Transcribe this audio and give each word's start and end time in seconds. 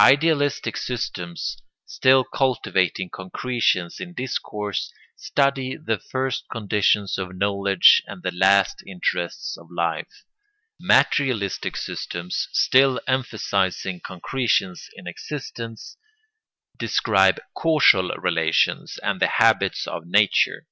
Idealistic 0.00 0.76
systems, 0.76 1.56
still 1.86 2.24
cultivating 2.24 3.10
concretions 3.10 4.00
in 4.00 4.12
discourse, 4.12 4.92
study 5.14 5.76
the 5.76 6.00
first 6.00 6.46
conditions 6.50 7.16
of 7.16 7.36
knowledge 7.36 8.02
and 8.08 8.24
the 8.24 8.32
last 8.34 8.82
interests 8.88 9.56
of 9.56 9.70
life; 9.70 10.24
materialistic 10.80 11.76
systems, 11.76 12.48
still 12.50 13.00
emphasising 13.06 14.00
concretions 14.00 14.90
in 14.96 15.06
existence, 15.06 15.96
describe 16.76 17.38
causal 17.54 18.08
relations, 18.16 18.98
and 19.04 19.20
the 19.20 19.28
habits 19.38 19.86
of 19.86 20.04
nature. 20.08 20.66